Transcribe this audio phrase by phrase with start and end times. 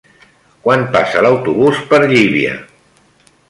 [0.67, 2.59] Quan passa l'autobús per Llívia?